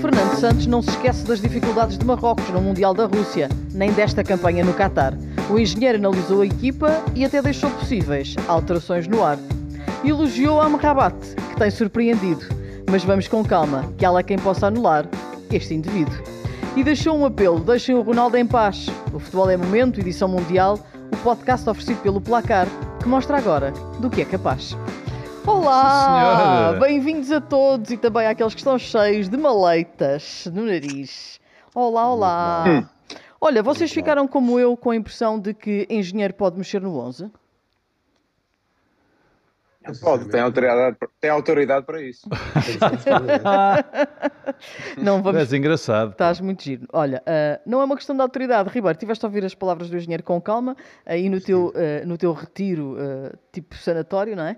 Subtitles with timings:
[0.00, 4.24] Fernando Santos não se esquece das dificuldades de Marrocos no Mundial da Rússia, nem desta
[4.24, 5.14] campanha no Qatar.
[5.50, 9.38] O engenheiro analisou a equipa e até deixou possíveis alterações no ar.
[10.04, 11.14] Elogiou Amrabat,
[11.50, 12.46] que tem surpreendido,
[12.90, 15.06] mas vamos com calma, que há lá quem possa anular
[15.50, 16.16] este indivíduo.
[16.76, 18.86] E deixou um apelo: deixem o Ronaldo em paz.
[19.12, 20.78] O Futebol é Momento, edição mundial,
[21.12, 22.66] o podcast oferecido pelo Placar,
[23.10, 24.78] mostra agora do que é capaz.
[25.44, 26.76] Olá!
[26.78, 31.40] Bem-vindos a todos e também àqueles que estão cheios de maleitas no nariz.
[31.74, 32.88] Olá, olá!
[33.40, 37.32] Olha, vocês ficaram como eu com a impressão de que engenheiro pode mexer no 11?
[39.98, 42.28] Pode, tem autoridade, tem autoridade para isso.
[44.98, 45.40] Não vamos.
[45.40, 46.12] És engraçado.
[46.12, 46.86] Estás muito giro.
[46.92, 48.68] Olha, ah, não é uma questão de autoridade.
[48.70, 50.76] Ribeiro, tiveste a ouvir as palavras do engenheiro com calma,
[51.06, 54.56] aí no teu, ah, no teu retiro, ah, tipo sanatório, não é?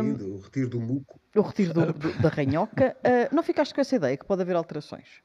[0.00, 1.20] Sim, do retiro do muco.
[1.36, 2.96] o retiro do- do- da ranhoca.
[3.32, 5.20] Não ficaste com essa ideia que pode haver alterações?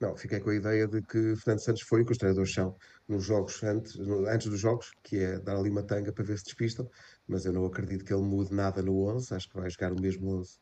[0.00, 2.76] Não, fiquei com a ideia de que Fernando Santos foi o que os treinadores são
[3.08, 6.44] nos jogos antes, antes dos jogos, que é dar ali uma tanga para ver se
[6.44, 6.88] despistam,
[7.26, 10.00] mas eu não acredito que ele mude nada no 11, acho que vai jogar o
[10.00, 10.58] mesmo 11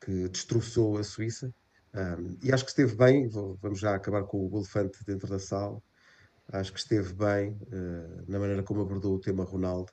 [0.00, 1.52] que destroçou a Suíça.
[1.94, 5.38] Ahm, e acho que esteve bem, vou- vamos já acabar com o elefante dentro da
[5.38, 5.80] sala,
[6.52, 9.92] acho que esteve bem eh, na maneira como abordou o tema Ronaldo.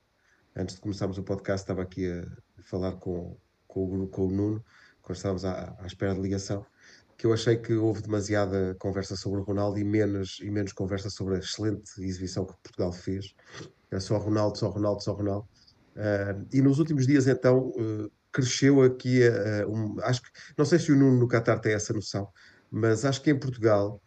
[0.55, 2.25] Antes de começarmos o podcast, estava aqui a
[2.63, 3.37] falar com,
[3.67, 4.63] com, o, com o Nuno,
[5.01, 6.65] quando estávamos à, à espera de ligação,
[7.19, 11.11] que eu achei que houve demasiada conversa sobre o Ronaldo e menos, e menos conversa
[11.11, 13.27] sobre a excelente exibição que Portugal fez.
[13.91, 15.47] É só Ronaldo, só Ronaldo, só Ronaldo.
[15.97, 20.79] Ah, e nos últimos dias, então, eh, cresceu aqui, eh, um- acho que, não sei
[20.79, 22.27] se o Nuno no Qatar tem essa noção,
[22.71, 24.01] mas acho que em Portugal,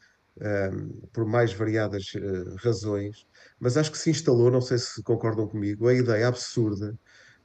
[1.12, 2.05] por mais variadas
[2.62, 3.16] razões,
[3.60, 6.94] mas acho que se instalou, não sei se concordam comigo, a ideia absurda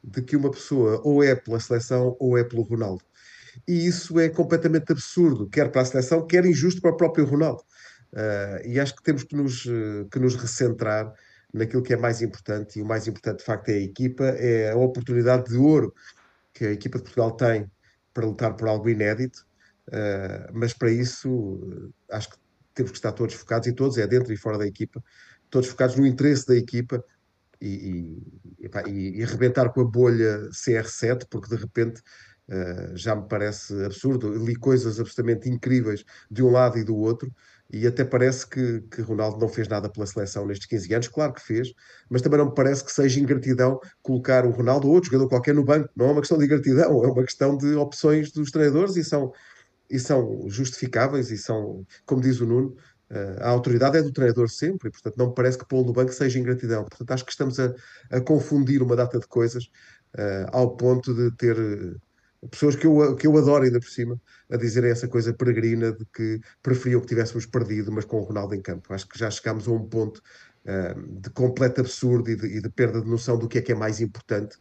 [0.03, 3.03] de que uma pessoa ou é pela seleção ou é pelo Ronaldo.
[3.67, 7.63] E isso é completamente absurdo, quer para a seleção, quer injusto para o próprio Ronaldo.
[8.13, 11.13] Ah, e acho que temos que nos, eh, que nos recentrar
[11.53, 14.71] naquilo que é mais importante, e o mais importante de facto é a equipa, é
[14.71, 15.93] a oportunidade de ouro
[16.53, 17.69] que a equipa de Portugal tem
[18.13, 19.45] para lutar por algo inédito,
[19.91, 22.37] ah, mas para isso eh, acho que
[22.73, 25.03] temos que estar todos focados, e todos, é dentro e fora da equipa,
[25.49, 27.03] todos focados no interesse da equipa
[27.61, 28.19] e,
[28.59, 32.01] e, e, e arrebentar com a bolha CR7, porque de repente
[32.49, 34.31] Uh, já me parece absurdo.
[34.31, 37.31] Li coisas absolutamente incríveis de um lado e do outro,
[37.69, 41.07] e até parece que, que Ronaldo não fez nada pela seleção nestes 15 anos.
[41.09, 41.73] Claro que fez,
[42.09, 45.53] mas também não me parece que seja ingratidão colocar o Ronaldo ou outro jogador qualquer
[45.53, 45.89] no banco.
[45.95, 49.33] Não é uma questão de ingratidão, é uma questão de opções dos treinadores e são,
[49.89, 52.75] e são justificáveis e são, como diz o Nuno.
[53.09, 55.93] Uh, a autoridade é do treinador sempre, e portanto não me parece que pô-lo no
[55.93, 56.83] banco seja ingratidão.
[56.85, 57.73] Portanto, acho que estamos a,
[58.11, 59.65] a confundir uma data de coisas
[60.15, 61.57] uh, ao ponto de ter
[62.49, 66.05] pessoas que eu, que eu adoro ainda por cima, a dizerem essa coisa peregrina de
[66.05, 68.93] que preferiam que tivéssemos perdido, mas com o Ronaldo em campo.
[68.93, 70.21] Acho que já chegámos a um ponto
[70.65, 73.71] uh, de completo absurdo e de, e de, perda de noção do que é que
[73.71, 74.57] é mais importante.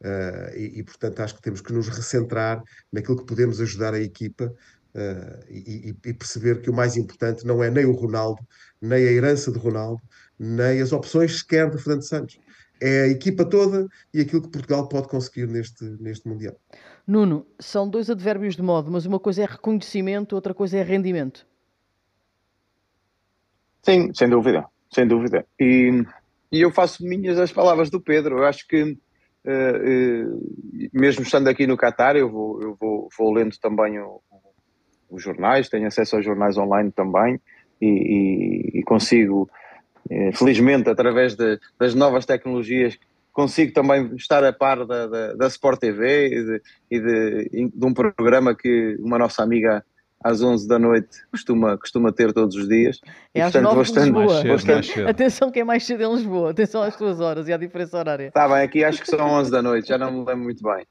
[0.00, 4.00] Uh, e, e, portanto, acho que temos que nos recentrar naquilo que podemos ajudar a
[4.00, 4.54] equipa
[4.94, 8.46] uh, e, e, perceber que o mais importante não é nem o Ronaldo,
[8.80, 10.02] nem a herança de Ronaldo,
[10.38, 12.38] nem as opções sequer de Fernando Santos.
[12.78, 16.60] É a equipa toda e aquilo que Portugal pode conseguir neste, neste Mundial.
[17.06, 21.46] Nuno, são dois advérbios de modo, mas uma coisa é reconhecimento, outra coisa é rendimento.
[23.82, 25.46] Sim, sem dúvida, sem dúvida.
[25.60, 26.04] E,
[26.50, 28.38] e eu faço minhas as palavras do Pedro.
[28.38, 33.32] Eu acho que, uh, uh, mesmo estando aqui no Qatar, eu vou, eu vou, vou
[33.32, 34.20] lendo também o,
[35.08, 37.40] os jornais, tenho acesso aos jornais online também
[37.80, 39.48] e, e, e consigo,
[40.10, 42.98] eh, felizmente, através de, das novas tecnologias,
[43.36, 47.86] consigo também estar a par da, da, da Sport TV e, de, e de, de,
[47.86, 49.84] um programa que uma nossa amiga
[50.24, 52.98] às 11 da noite costuma, costuma ter todos os dias.
[53.34, 54.40] É e, às portanto, 9 bastante, de Lisboa.
[54.40, 54.96] cedo, bastante...
[54.96, 55.10] mais.
[55.10, 56.50] Atenção que é mais cedo em Lisboa.
[56.50, 58.28] Atenção às tuas horas e à diferença horária.
[58.28, 60.86] Está bem, aqui acho que são 11 da noite, já não me lembro muito bem.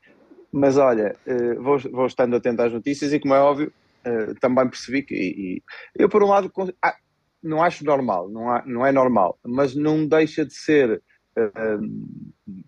[0.52, 3.74] Mas olha, eh, vou, vou estando atento às notícias e como é óbvio,
[4.08, 5.64] Uh, também percebi que e, e
[5.96, 6.52] eu por um lado
[6.84, 6.96] ah,
[7.42, 11.02] não acho normal, não, há, não é normal, mas não deixa de ser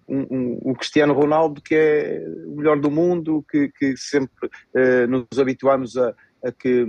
[0.07, 5.07] um, um, o Cristiano Ronaldo que é o melhor do mundo, que, que sempre uh,
[5.07, 6.85] nos habituamos a, a, que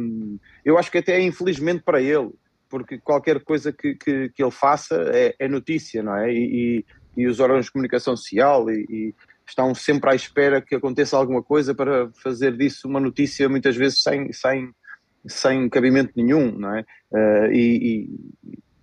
[0.65, 2.31] eu acho que até é infelizmente para ele,
[2.69, 6.33] porque qualquer coisa que, que, que ele faça é, é, notícia, não é?
[6.33, 6.85] E,
[7.17, 9.15] e, e, os órgãos de comunicação social e,
[9.47, 14.03] estão sempre à espera que aconteça alguma coisa para fazer disso uma notícia, muitas vezes
[14.03, 14.71] sem, sem,
[15.27, 16.85] sem cabimento nenhum, não é?
[17.11, 18.11] Uh, e, e,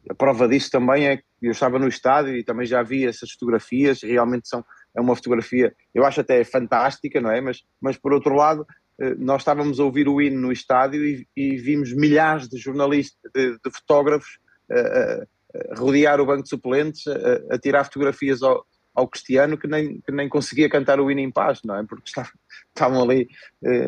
[0.09, 3.31] a prova disso também é que eu estava no estádio e também já vi essas
[3.31, 4.63] fotografias, realmente são,
[4.95, 7.41] é uma fotografia, eu acho até fantástica, não é?
[7.41, 8.65] Mas, mas por outro lado,
[8.99, 13.31] eh, nós estávamos a ouvir o hino no estádio e, e vimos milhares de jornalistas,
[13.33, 14.39] de, de fotógrafos
[14.71, 19.67] uh, uh, rodear o banco de suplentes, uh, a tirar fotografias ao, ao Cristiano que
[19.67, 21.83] nem, que nem conseguia cantar o hino em paz, não é?
[21.83, 22.31] Porque estavam,
[22.69, 23.27] estavam ali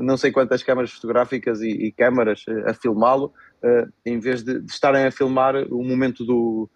[0.02, 3.34] não sei quantas câmaras fotográficas e, e câmaras a filmá-lo,
[4.06, 6.70] em vez de, de, estarem a filmar o momento do,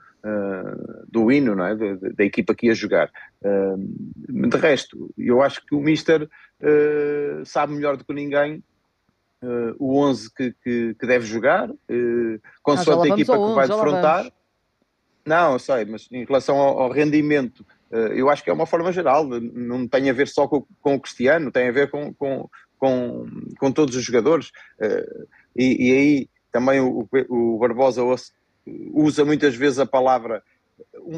[1.08, 1.76] do hino, não é?
[2.16, 3.12] Da equipa que ia jogar.
[3.42, 6.28] de resto, eu acho que o Mister
[7.46, 8.64] sabe melhor do que ninguém
[9.42, 13.68] uh, o 11 que, que, que, deve jogar, uh, consoante ah, a equipa que vai
[13.68, 14.32] defrontar.
[15.26, 18.66] Não, eu sei, mas em relação ao, ao rendimento, uh, eu acho que é uma
[18.66, 22.14] forma geral, não tem a ver só com, com o Cristiano, tem a ver com,
[22.14, 23.26] com, com,
[23.60, 24.52] com todos os jogadores.
[24.80, 28.02] Uh, e, e, aí também o, o Barbosa
[28.94, 30.44] usa muitas vezes a palavra.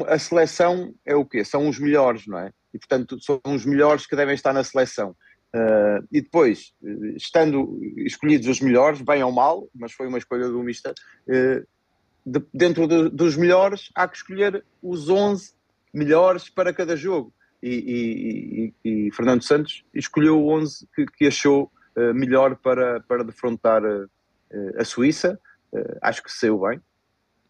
[0.06, 1.44] A seleção é o quê?
[1.44, 2.50] São os melhores, não é?
[2.72, 5.16] E portanto são os melhores que devem estar na seleção.
[5.54, 6.72] Uh, e depois,
[7.14, 10.92] estando escolhidos os melhores, bem ou mal, mas foi uma escolha do Mister,
[11.28, 11.64] uh,
[12.26, 15.52] de, dentro de, dos melhores há que escolher os 11
[15.92, 17.32] melhores para cada jogo.
[17.62, 23.00] E, e, e, e Fernando Santos escolheu o 11 que, que achou uh, melhor para,
[23.02, 23.80] para defrontar
[24.76, 25.38] a Suíça.
[26.02, 26.80] acho que saiu bem,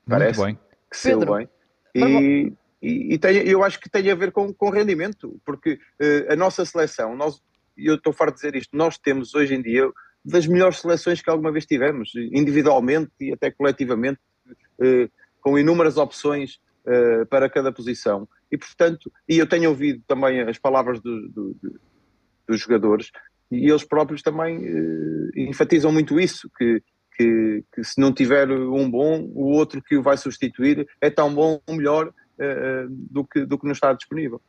[0.08, 0.66] parece Muito bem.
[0.90, 1.48] que saiu Pedro, bem.
[1.94, 2.52] E,
[2.82, 5.78] e, e tem, eu acho que tem a ver com, com rendimento, porque
[6.28, 7.42] a nossa seleção, nós
[7.76, 9.90] e eu estou farto de dizer isto, nós temos hoje em dia
[10.24, 14.20] das melhores seleções que alguma vez tivemos, individualmente e até coletivamente,
[14.80, 15.08] eh,
[15.40, 18.26] com inúmeras opções eh, para cada posição.
[18.50, 21.80] E, portanto, e eu tenho ouvido também as palavras do, do, do,
[22.48, 23.10] dos jogadores,
[23.50, 26.82] e eles próprios também eh, enfatizam muito isso, que,
[27.14, 31.32] que, que, se não tiver um bom, o outro que o vai substituir é tão
[31.32, 32.12] bom ou melhor
[32.88, 34.40] do, que, do que não está disponível.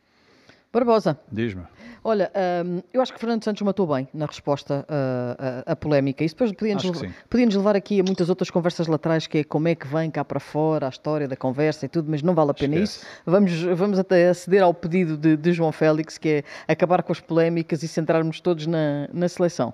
[0.76, 1.18] Barbosa.
[1.32, 1.62] Diz-me.
[2.04, 2.30] Olha,
[2.64, 6.22] um, eu acho que Fernando Santos matou bem na resposta uh, à, à polémica.
[6.22, 9.74] Isso depois podíamos, podíamos levar aqui a muitas outras conversas laterais, que é como é
[9.74, 12.54] que vem cá para fora a história da conversa e tudo, mas não vale a
[12.54, 12.98] pena Esquece.
[12.98, 13.06] isso.
[13.24, 17.20] Vamos, vamos até aceder ao pedido de, de João Félix, que é acabar com as
[17.20, 19.72] polémicas e centrarmos todos na, na seleção.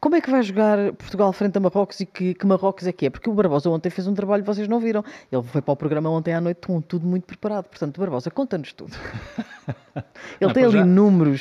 [0.00, 3.06] Como é que vai jogar Portugal frente a Marrocos e que, que, Marrocos é que
[3.06, 3.10] é?
[3.10, 5.04] Porque o Barbosa ontem fez um trabalho vocês não viram.
[5.30, 7.64] Ele foi para o programa ontem à noite com tudo muito preparado.
[7.64, 8.96] Portanto, Barbosa, conta-nos tudo.
[10.40, 11.40] Ele não, tem ali já, números,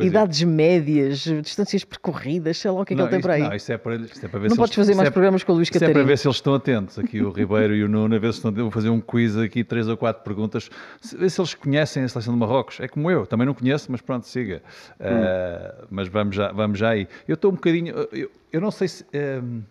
[0.00, 3.42] idades médias, distâncias percorridas, sei lá o que é não, que ele tem por aí.
[3.42, 5.44] Não, isso é para, isso é para ver não se podes fazer mais é, programas
[5.44, 5.90] com o Luís Catarino.
[5.90, 6.98] Isso é para ver se eles estão atentos.
[6.98, 9.64] Aqui o Ribeiro e o Nuno, a ver se estão Vou fazer um quiz aqui,
[9.64, 10.70] três ou quatro perguntas.
[11.16, 12.80] Ver se eles conhecem a seleção de Marrocos.
[12.80, 14.62] É como eu, também não conheço, mas pronto, siga.
[15.00, 15.04] Hum.
[15.04, 17.08] Uh, mas vamos já, vamos já aí.
[17.26, 17.94] Eu estou um bocadinho...
[18.12, 19.04] Eu, eu não sei se.
[19.14, 19.62] Um,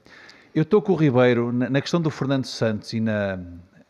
[0.53, 3.39] eu estou com o Ribeiro na, na, questão do Fernando Santos e na.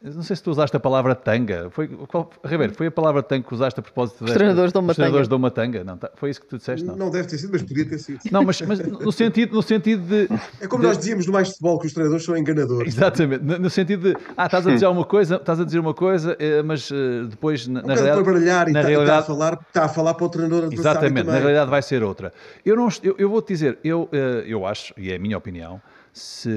[0.01, 1.69] Não sei se tu usaste a palavra tanga.
[1.71, 4.93] Foi, qual, Ribeiro, foi a palavra tanga que usaste a propósito Os treinadores dão uma
[4.93, 5.83] treinadores dão uma tanga.
[5.83, 6.85] Não, tá, foi isso que tu disseste?
[6.85, 8.19] Não, não deve ter sido, mas podia ter sido.
[8.31, 10.33] Não, mas, mas no, sentido, no sentido de.
[10.61, 12.95] É como de, nós dizíamos no mais futebol que os treinadores são enganadores.
[12.95, 13.43] Exatamente.
[13.43, 14.17] No, no, sentido de.
[14.37, 17.67] Ah, estás a dizer uma coisa, estás a dizer uma coisa, eh, mas uh, depois,
[17.67, 18.23] na, na realidade.
[18.23, 20.69] Para baralhar e na tá, realidade, está, a falar, está a falar para o treinador
[20.71, 22.31] Exatamente, na realidade vai ser outra.
[22.65, 24.15] Eu, não, eu, eu vou-te dizer, eu, uh,
[24.45, 25.81] eu acho, e é a minha opinião
[26.13, 26.49] se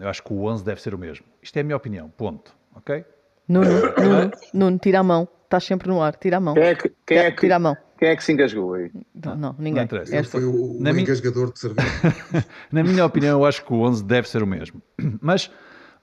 [0.00, 1.24] eu acho que o 11 deve ser o mesmo.
[1.42, 2.59] Isto é a minha opinião, ponto.
[2.80, 3.04] Ok?
[3.48, 5.28] Nuno, Nuno, Nuno, tira a mão.
[5.44, 6.54] Estás sempre no ar, tira a mão.
[6.54, 7.76] Quem é que, quem é que, tira a mão.
[7.98, 8.90] Quem é que se engasgou aí?
[9.14, 9.86] Não, não ninguém.
[9.90, 11.88] Não Ele foi o, o engasgador de cerveja.
[12.72, 14.80] Na minha opinião, eu acho que o 11 deve ser o mesmo.
[15.20, 15.50] Mas,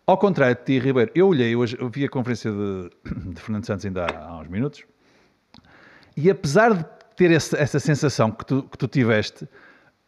[0.05, 2.89] ao contrário de ti, Ribeiro, eu olhei, hoje, eu vi a conferência de,
[3.33, 4.83] de Fernando Santos ainda há, há uns minutos,
[6.15, 6.85] e apesar de
[7.15, 9.47] ter esse, essa sensação que tu, que tu tiveste,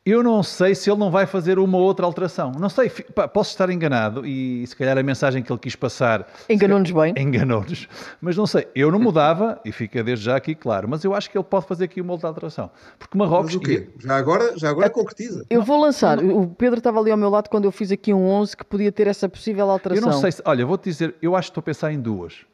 [0.05, 2.51] eu não sei se ele não vai fazer uma outra alteração.
[2.57, 2.89] Não sei,
[3.33, 6.27] posso estar enganado e se calhar a mensagem que ele quis passar.
[6.49, 7.13] Enganou-nos bem.
[7.17, 7.87] Enganou-nos.
[8.21, 11.29] Mas não sei, eu não mudava, e fica desde já aqui claro, mas eu acho
[11.29, 12.71] que ele pode fazer aqui uma outra alteração.
[12.97, 13.53] Porque Marrocos.
[13.53, 13.89] Mas o quê?
[13.99, 15.45] Já agora, já agora concretiza.
[15.49, 16.23] Eu vou lançar.
[16.23, 18.91] O Pedro estava ali ao meu lado quando eu fiz aqui um 11 que podia
[18.91, 20.07] ter essa possível alteração.
[20.07, 20.41] Eu não sei se.
[20.45, 22.45] Olha, vou-te dizer, eu acho que estou a pensar em duas.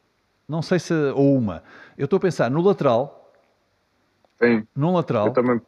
[0.48, 0.92] Não sei se.
[1.14, 1.62] Ou uma.
[1.96, 3.32] Eu estou a pensar no lateral.
[4.42, 4.66] Sim.
[4.74, 5.28] Num lateral.
[5.28, 5.60] Eu também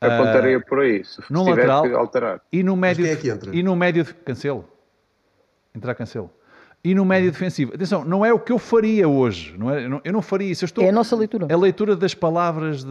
[0.00, 2.40] Apontaria uh, por aí, se no lateral, que alterar.
[2.50, 3.54] E no médio, é que entra?
[3.54, 4.66] E no médio, cancelo.
[5.74, 6.30] Entrar cancelo.
[6.82, 7.74] E no médio defensivo.
[7.74, 9.54] Atenção, não é o que eu faria hoje.
[9.58, 10.64] Não é, eu não faria isso.
[10.64, 11.46] Estou, é a nossa leitura.
[11.52, 12.90] A leitura das palavras de,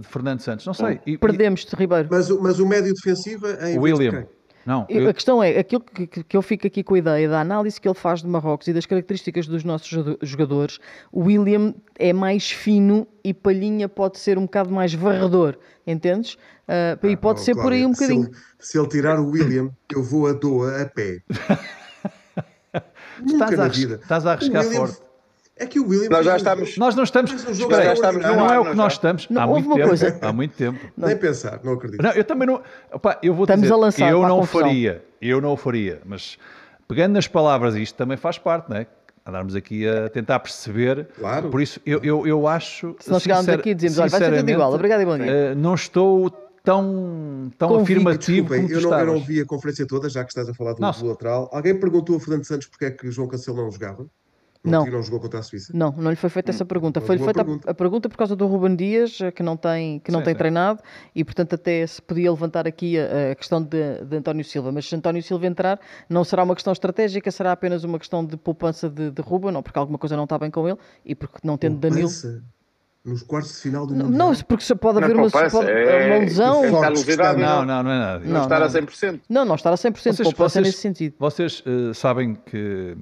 [0.00, 0.66] de Fernando Santos.
[0.66, 1.00] Não sei.
[1.06, 2.08] E, Perdemos-te, Ribeiro.
[2.10, 4.26] Mas, mas o médio defensivo é em William.
[4.68, 5.08] Não, eu...
[5.08, 7.88] A questão é, aquilo que, que, eu fico aqui com a ideia da análise que
[7.88, 9.88] ele faz de Marrocos e das características dos nossos
[10.20, 10.78] jogadores,
[11.10, 15.56] o William é mais fino e Palhinha pode ser um bocado mais varredor,
[15.86, 16.34] entendes?
[16.68, 18.24] Uh, e pode ah, ser por aí um bocadinho.
[18.24, 21.22] Se ele, se ele, tirar o William, eu vou a Doa a pé.
[23.24, 23.94] Nunca estás, na a, vida.
[24.02, 25.07] estás a arriscar forte.
[25.58, 26.08] É que o William.
[26.10, 27.32] Nós já um estamos- Nós não estamos.
[27.32, 29.28] O jogo Espera já estamos não ar, é o não que nós estamos.
[29.28, 29.88] Não, há muito tempo.
[29.88, 30.18] coisa.
[30.22, 30.78] Há muito tempo.
[30.96, 32.02] Nem pensar, não acredito.
[32.02, 32.62] Não, eu também não.
[32.92, 34.66] Opá, eu vou Estamos dizer, a lançar eu não confusão.
[34.68, 36.38] faria, eu não o faria, mas
[36.86, 38.86] pegando nas palavras, isto também faz parte, não é?
[39.26, 41.06] Andarmos aqui a tentar perceber.
[41.18, 41.50] Claro.
[41.50, 42.96] Por isso, eu, eu, eu acho.
[43.00, 45.26] Se nós chegarmos aqui e dizemos, olha, vai ser tudo igual, obrigado e bom dia.
[45.30, 46.30] eh, não estou
[46.64, 50.22] tão, tão afirmativo Desculpem, como tu eu não, eu não vi a conferência toda, já
[50.24, 50.90] que estás a falar do, Não.
[50.90, 51.50] do lateral.
[51.52, 54.06] Alguém perguntou a Fernando Santos porque é que João Cancelo não jogava?
[54.64, 54.84] Não.
[54.84, 55.72] não jogou contra a Suíça?
[55.74, 57.00] Não, não lhe foi feita essa pergunta.
[57.00, 57.70] Foi-lhe feita a- pergunta.
[57.70, 60.34] a pergunta por causa do Ruben Dias, eh, que não tem, que não Sim, tem
[60.34, 60.38] sim.
[60.38, 60.80] treinado,
[61.14, 64.70] e portanto até se podia levantar aqui a, a questão de, de António Silva.
[64.72, 68.36] Mas se António Silva entrar, não será uma questão estratégica, será apenas uma questão de
[68.36, 71.38] poupança de, de Ruben, ou porque alguma coisa não está bem com ele, e porque
[71.44, 72.08] não tendo Danilo.
[72.08, 72.42] Poupança
[73.04, 74.28] Nos quartos de final do Não, Mundial.
[74.32, 76.64] não, porque se pode Não haver uma, poupança, pode- é- uma lesão.
[76.64, 76.70] é-.
[77.36, 78.24] Não, não, não é nada.
[78.24, 78.66] Não, Não, estar não.
[78.66, 79.20] a 100%.
[79.28, 81.14] Não, não estar a 100%, Vocês- poupança vocês- nesse sentido.
[81.18, 82.96] Vocês eh, sabem que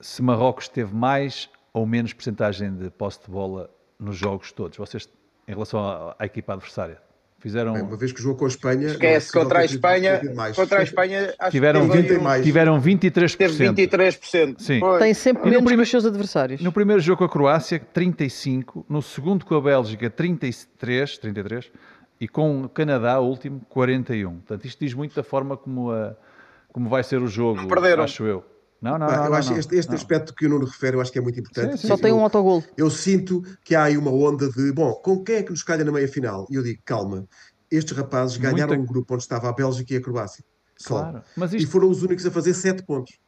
[0.00, 5.08] se Marrocos teve mais ou menos porcentagem de posse de bola nos jogos todos, vocês,
[5.48, 6.98] em relação à, à equipa adversária,
[7.38, 8.88] fizeram, Bem, uma vez que jogou com a Espanha.
[8.88, 10.20] é Esquece, contra a Espanha,
[10.54, 12.44] contra a Espanha, acho tiveram, que teve, 20 aí um- mais.
[12.44, 13.36] tiveram 23%.
[13.36, 14.60] teve 23%.
[14.60, 14.80] Sim.
[14.80, 14.98] Pois.
[15.00, 16.60] Tem sempre E no menos que prime- os seus adversários.
[16.60, 18.84] No primeiro jogo com a Croácia, 35.
[18.88, 21.18] No segundo com a Bélgica, 33.
[21.18, 21.70] 33
[22.20, 24.36] e com o Canadá, o último, 41.
[24.36, 26.14] Portanto, isto diz muito da forma como, a,
[26.72, 28.04] como vai ser o jogo, Perderam.
[28.04, 28.44] acho eu.
[28.84, 29.24] Não, não, Pá, não.
[29.24, 29.96] eu não, acho não, este, este não.
[29.96, 31.72] aspecto que o Nuno refere, eu acho que é muito importante.
[31.72, 31.88] Sim, sim.
[31.88, 32.62] Só tem um autogol.
[32.76, 35.82] Eu sinto que há aí uma onda de, bom, com quem é que nos calha
[35.84, 36.46] na meia final?
[36.50, 37.26] E eu digo, calma,
[37.70, 40.44] estes rapazes Muita- ganharam um grupo onde estava a Bélgica e a Croácia.
[40.76, 40.98] Só.
[41.00, 41.22] Claro.
[41.34, 43.18] Mas E isto, foram os únicos a fazer sete pontos.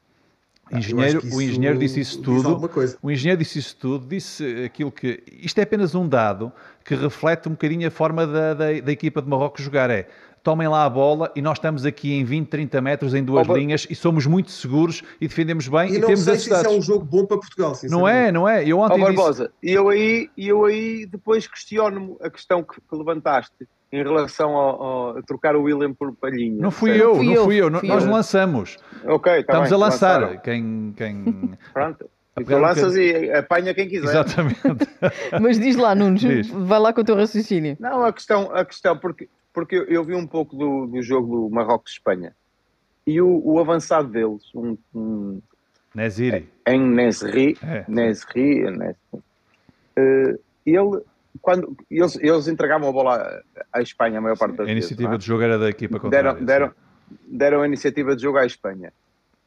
[0.73, 2.69] Engenheiro, o engenheiro disse isso diz tudo.
[2.69, 2.99] coisa.
[3.03, 5.23] O engenheiro disse isso tudo, disse aquilo que.
[5.31, 6.53] Isto é apenas um dado
[6.85, 9.91] que reflete um bocadinho a forma da, da, da equipa de Marrocos jogar.
[9.91, 10.09] É
[10.47, 13.57] tomem lá a bola e nós estamos aqui em 20, 30 metros em duas Oh,
[13.57, 16.55] linhas e somos muito seguros e defendemos bem E e, não temos sei se isso
[16.55, 18.65] é um jogo bom para Portugal, Não é, não é.
[18.65, 19.07] Eu ontem disse.
[19.07, 24.03] Barbosa, e eu aí, e eu aí depois questiono-me a questão que, que levantaste em
[24.03, 26.61] relação ao, ao- a trocar o William por Palhinha.
[26.61, 27.71] Não fui eu, Fui não eu, fui eu.
[27.71, 28.09] fui Nós eu.
[28.09, 28.77] Ok, lançamos.
[28.77, 30.21] tá Estamos bem, a lançar.
[30.21, 30.39] lançaram.
[30.41, 30.95] Quem.
[30.97, 31.53] quem...
[31.73, 32.11] Pronto.
[32.39, 34.09] E tu lanças e apanha quem quiser.
[34.11, 34.61] Exatamente.
[35.41, 36.49] Mas diz lá, Nunes, Diz.
[36.51, 37.77] vai lá com o teu raciocínio.
[37.81, 41.49] Não, a questão, a questão porque, porque eu- eu vi um pouco do, do jogo
[41.49, 42.35] do Marrocos-Espanha
[43.07, 45.41] e o, o avançado deles, um, um,
[45.95, 46.47] Neziri.
[46.69, 47.85] em Nesri, É.
[47.89, 48.97] Nesri, Nesri
[49.97, 50.35] eh,
[50.67, 51.01] ele,
[51.41, 54.79] quando, eles, eles entregavam a bola à, Espanha a maior parte das A vezes.
[54.91, 55.19] iniciativa não é?
[55.19, 56.33] de jogo era da equipa contrária.
[56.35, 56.75] deram, deram,
[57.27, 58.93] deram a iniciativa de jogo à Espanha.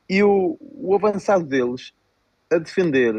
[0.10, 1.94] E o, o avançado deles
[2.52, 3.14] a defender,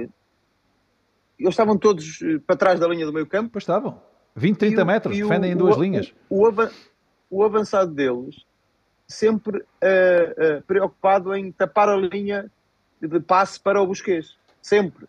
[1.38, 3.50] eles estavam todos eh, para trás da linha do meio campo.
[3.52, 4.02] Pois estavam.
[4.36, 6.12] 20, 30 E o- metros, e o- defendem em duas linhas.
[6.28, 6.44] O,
[7.30, 8.44] o avançado deles
[9.06, 12.50] sempre eh, eh, preocupado em tapar a linha
[13.00, 14.36] de passe para o Busquets.
[14.60, 15.06] Sempre.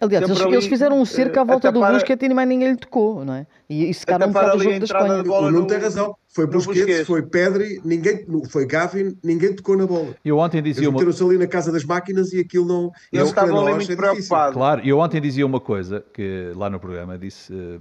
[0.00, 2.48] Aliás, eles, ali, eles fizeram um cerco à eh, volta do tapar- Busquets e mais
[2.48, 3.46] ninguém lhe tocou, não é?
[3.68, 5.22] E isso ficaram um bocado o jogo da Espanha.
[5.22, 6.16] de bola O Nuno no- tem razão.
[6.28, 7.06] Foi Busquets, Busquets.
[7.06, 10.16] foi Pedri, ninguém, foi Gavin, ninguém tocou na bola.
[10.24, 10.94] Eu ontem Eles dizia uma...
[10.98, 12.90] meteram-se ali na casa das máquinas e aquilo não.
[13.12, 14.54] Eles para estavam ali muito é preocupados.
[14.54, 17.78] Claro, eu ontem dizia uma coisa que lá no programa disse eh,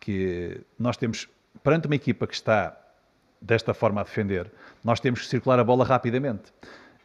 [0.00, 1.28] que nós temos,
[1.62, 2.76] perante uma equipa que está
[3.40, 4.50] desta forma a defender,
[4.84, 6.44] nós temos que circular a bola rapidamente.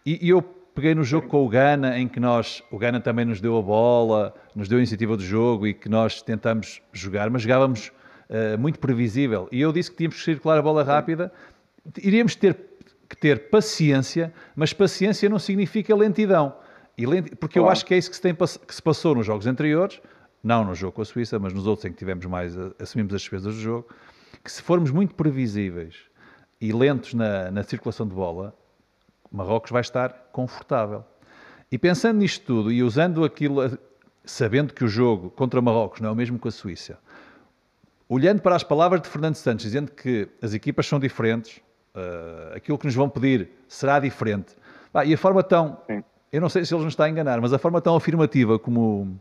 [0.06, 0.44] E, e eu
[0.78, 3.62] peguei no jogo com o Gana, em que nós, o Gana também nos deu a
[3.64, 7.92] bola, nos deu a iniciativa do jogo e que nós tentamos jogar, mas jogávamos
[8.30, 9.50] eh, muito previsível.
[9.52, 11.34] E eu disse que tínhamos que circular a bola rápida,
[11.98, 12.56] iríamos ter
[13.10, 16.54] que ter paciência, mas paciência não significa lentidão.
[16.96, 17.72] Lenti- Porque eu Claro.
[17.74, 20.00] acho que é isso que se, tem que se passou nos jogos anteriores,
[20.44, 23.16] não no jogo com a Suíça, mas nos outros em que tivemos mais, a- assumimos
[23.16, 23.88] as despesas do jogo,
[24.44, 25.96] que se formos muito previsíveis
[26.62, 28.54] e lentos na, na circulação de bola,
[29.32, 31.04] Marrocos vai estar confortável.
[31.72, 33.78] E pensando nisto tudo e usando aquilo,
[34.24, 36.98] sabendo que o jogo contra Marrocos não é o mesmo que a Suíça,
[38.08, 41.60] olhando para as palavras de Fernando Santos, dizendo que as equipas são diferentes,
[41.94, 44.56] eh, aquilo que nos vão pedir será diferente.
[45.06, 46.04] E a forma tão, Sim.
[46.32, 49.20] eu não sei se ele nos está a enganar, mas a forma tão afirmativa como,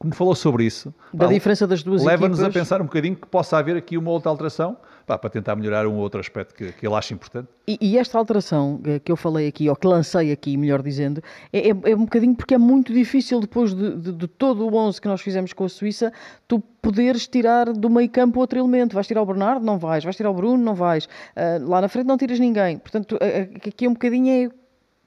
[0.00, 3.26] como falou sobre isso, Da pá, diferença das duas leva-nos a pensar um bocadinho que
[3.28, 6.86] possa haver aqui uma outra alteração pá, para tentar melhorar um outro aspecto que, que
[6.86, 7.48] ele acha importante.
[7.68, 11.22] E, e esta alteração eh, que eu falei aqui, ou que lancei aqui, melhor dizendo,
[11.52, 14.74] é, é- é um bocadinho porque é muito difícil, depois de, de- de todo o
[14.74, 16.10] 11 que nós fizemos com a Suíça,
[16.48, 18.94] tu poderes tirar do meio campo outro elemento.
[18.94, 19.62] Vais tirar o Bernardo?
[19.66, 20.02] Não vais.
[20.02, 20.64] Vais tirar o Bruno?
[20.64, 21.06] Não vais.
[21.36, 22.78] Ah, lá na frente não tiras ninguém.
[22.78, 24.59] Portanto, eh, aqui é um bocadinho é.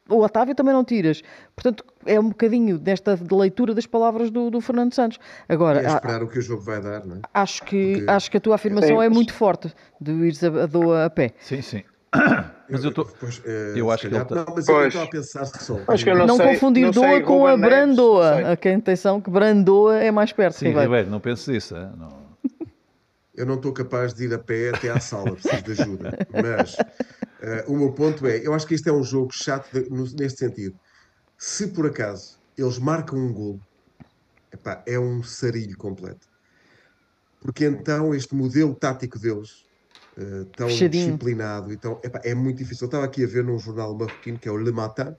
[0.09, 1.21] O Otávio também não tiras.
[1.55, 5.17] Portanto, é um bocadinho desta de leitura das palavras do, do Fernando Santos.
[5.47, 7.19] Agora, É esperar o que o jogo vai dar, não é?
[7.33, 9.05] acho, que, Porque- acho que a tua afirmação Sim.
[9.05, 11.31] é muito forte, de ires a, a, doa a pé.
[11.39, 11.83] Sim, sim.
[12.69, 14.87] Mas eu tô- Pois, eh, eu acho que ele tá- Não, mas eu Pois.
[14.87, 15.79] estava a pensar só.
[15.87, 18.33] Acho que eu não Não, sei- confundir não sei, Doa com Ruben a Neves, Brandoa.
[18.35, 18.43] sei.
[18.45, 20.55] A quem atenção que Brandoa é mais perto.
[20.57, 20.89] Sim, Ribeiro.
[20.89, 21.75] Ribeiro, não penses isso.
[21.75, 21.89] é?
[21.97, 22.23] Não.
[23.35, 26.17] Eu não estou capaz de ir a pé até à sala, preciso de ajuda.
[26.31, 26.75] Mas
[27.43, 30.11] eh, o meu ponto é: eu acho que este é um jogo chato de- no-
[30.15, 30.75] neste sentido.
[31.37, 33.59] Se por acaso eles marcam um gol,
[34.53, 36.25] epá, é um sarilho completo.
[37.41, 39.49] Porque então este modelo tático deles,
[40.17, 41.11] eh, tão Fechadinho.
[41.11, 42.85] disciplinado, então, epá, é muito difícil.
[42.85, 45.13] Eu estava aqui a ver num jornal marroquino que é o Le Matin,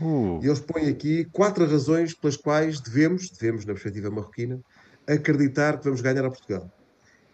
[0.00, 4.60] Uh, e eles põem aqui quatro razões pelas quais devemos, devemos na perspectiva marroquina,
[5.08, 6.68] acreditar que vamos ganhar a Portugal.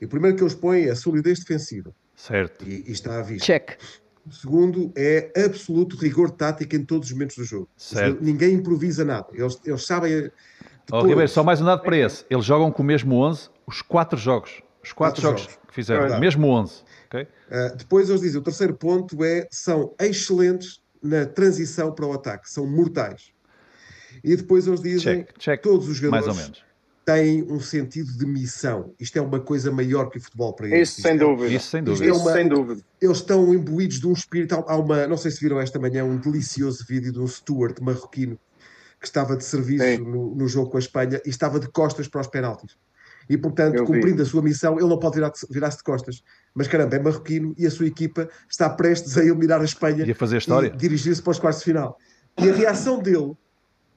[0.01, 1.93] E o primeiro que eles põem é a solidez defensiva.
[2.17, 2.65] certo.
[2.65, 3.45] E, e está à vista.
[3.45, 3.77] Check.
[4.27, 7.69] O segundo é absoluto rigor tático em todos os momentos do jogo.
[7.77, 8.23] Certo.
[8.23, 9.27] Ninguém improvisa nada.
[9.33, 10.31] Eles, eles sabem.
[10.91, 12.25] Oh, Ribeiro, só mais um dado para esse.
[12.31, 14.63] Eles jogam com o mesmo 11 os quatro jogos.
[14.83, 15.59] Os quatro, Quatro jogos, jogos.
[15.69, 16.01] que fizeram.
[16.03, 16.21] Verdade.
[16.21, 16.83] mesmo 11.
[17.07, 17.27] ok?
[17.51, 22.51] Ah, depois eles dizem: o terceiro ponto é são excelentes na transição para o ataque,
[22.51, 23.33] são mortais.
[24.23, 25.63] E depois eles dizem: Check, check.
[25.63, 26.65] todos os Mais jogadores ou menos.
[27.05, 28.95] Têm um sentido de missão.
[28.99, 30.89] Isto é uma coisa maior que o futebol para eles.
[30.91, 31.53] Isso sem é- dúvida.
[31.55, 32.05] Isso sem dúvida.
[32.07, 32.81] é Isso uma- sem dúvida.
[33.01, 34.55] eles estão imbuídos de um espírito.
[34.67, 38.39] Há uma, não sei se viram esta manhã, um delicioso vídeo de um Stuart marroquino
[39.01, 42.23] que estava de serviço no, no jogo com a Espanha e estava de costas para
[42.23, 42.77] os penaltis.
[43.29, 43.93] E, portanto, Eu vi.
[43.93, 46.23] cumprindo a sua missão, ele não pode virar- virar-se de costas.
[46.55, 50.11] Mas, caramba, é marroquino e a sua equipa está prestes a eliminar a Espanha E
[50.11, 50.69] a fazer história.
[50.69, 51.99] e dirigir-se para os quartos de final.
[52.39, 53.33] E a reação dele,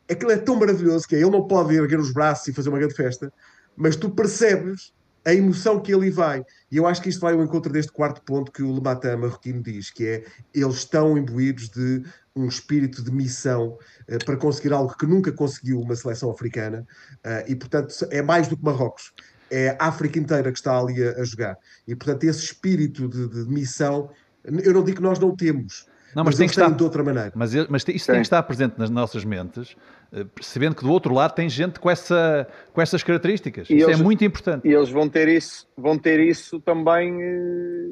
[0.10, 2.80] aquilo é tão maravilhoso que é, ele não pode erguer os braços e fazer uma
[2.80, 3.32] grande festa,
[3.76, 4.94] mas tu percebes
[5.28, 6.42] a emoção que ele vai.
[6.72, 9.62] E eu acho que isto vai ao encontro deste quarto ponto que o Lematan marroquino
[9.62, 12.02] diz, que é eles estão imbuídos de
[12.34, 16.88] um espírito de missão eh, para conseguir algo que nunca conseguiu uma seleção africana
[17.26, 19.12] eh, e, portanto, é mais do que Marrocos.
[19.52, 21.58] É a África inteira que está ali a, a jogar.
[21.86, 24.10] E, portanto, esse espírito de, de missão,
[24.46, 27.04] eu não digo que nós não temos, Não, mas mas, tem que estar- de outra
[27.04, 27.32] maneira.
[27.36, 28.12] Mas, mas isso tem Sim.
[28.14, 29.76] que estar presente nas nossas mentes,
[30.12, 33.70] eh, percebendo que do outro lado tem gente com, essa, com essas características.
[33.70, 34.68] E isso eles- é muito importante.
[34.68, 37.90] E eles vão ter isso, vão ter isso também eh,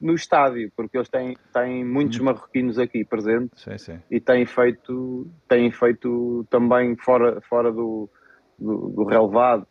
[0.00, 2.24] no estádio, porque eles têm, têm muitos Hum.
[2.24, 3.98] marroquinos aqui presentes Sim, sim.
[4.10, 8.08] e têm feito, têm feito também fora, fora do,
[8.58, 9.66] do, do relevado.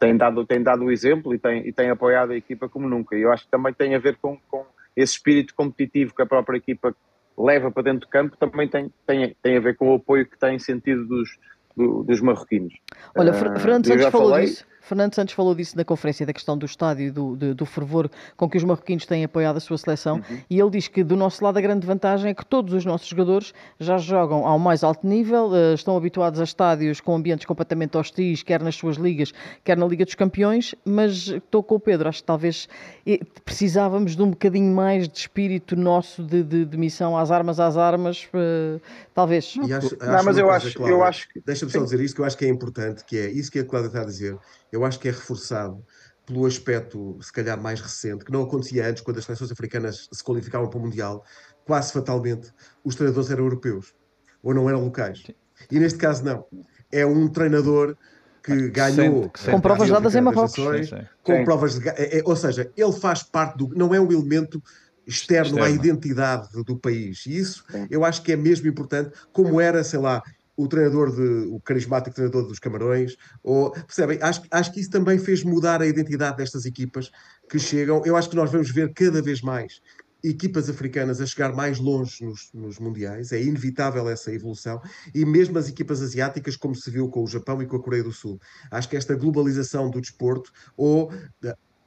[0.00, 3.14] têm, dado, têm dado o exemplo e têm, e têm apoiado a equipa como nunca.
[3.16, 4.64] E eu acho que também tem a ver com, com
[4.96, 6.94] esse espírito competitivo que a própria equipa
[7.38, 10.38] leva para dentro do campo, também tem, tem, tem a ver com o apoio que
[10.38, 11.28] tem sentido dos,
[11.76, 12.74] do- dos marroquinos.
[13.16, 14.64] Olha, Ah, Fer- Fernando eu Santos falou falei- disso.
[14.86, 18.08] Fernando Santos falou disso na conferência da questão do estádio e do, de- do fervor
[18.36, 20.38] com que os marroquinos têm apoiado a sua seleção Uhum.
[20.48, 23.08] e ele diz que do nosso lado a grande vantagem é que todos os nossos
[23.08, 27.96] jogadores já jogam ao mais alto nível, eh, estão habituados a estádios com ambientes completamente
[27.98, 29.32] hostis, quer nas suas ligas,
[29.64, 32.68] quer na Liga dos Campeões, mas estou com o Pedro, acho que talvez
[33.04, 37.58] eh, precisávamos de um bocadinho mais de espírito nosso de, de- de missão às armas,
[37.58, 38.78] às armas, eh,
[39.12, 39.56] talvez.
[39.56, 42.20] E acho- Não, acho mas eu acho, eu acho que Deixa-me só dizer isto que
[42.20, 44.36] eu acho que é importante, que é isso que a Cláudia está a dizer.
[44.72, 45.84] Eu acho que é reforçado
[46.24, 50.24] pelo aspecto, se calhar, mais recente, que não acontecia antes, quando as seleções africanas se
[50.24, 51.24] qualificavam para o Mundial,
[51.64, 52.50] quase fatalmente,
[52.84, 53.94] os treinadores eram europeus,
[54.42, 55.22] ou não eram locais.
[55.70, 56.44] E neste caso, não.
[56.90, 57.96] É um treinador
[58.42, 60.56] que ganhou sente- que sente Com provas dadas em Marrocos.
[60.58, 61.02] Nações, Sim, sim.
[61.22, 61.44] com Sim.
[61.44, 64.62] provas de, é- é- ou seja, ele faz parte do não é um elemento
[65.06, 65.84] externo à Externo.
[65.84, 67.24] identidade do, do país.
[67.26, 67.86] E isso Sim.
[67.90, 70.20] eu acho que é mesmo importante, como era, sei lá,
[70.56, 74.18] o treinador de o carismático treinador dos Camarões, ou percebem?
[74.22, 77.10] Acho, acho que isso também fez mudar a identidade destas equipas
[77.48, 78.02] que chegam.
[78.04, 79.80] Eu acho que nós vamos ver cada vez mais
[80.24, 84.80] equipas africanas a chegar mais longe nos, nos mundiais, é inevitável essa evolução,
[85.14, 88.02] e mesmo as equipas asiáticas, como se viu com o Japão e com a Coreia
[88.02, 88.40] do Sul.
[88.70, 91.12] Acho que esta globalização do desporto, ou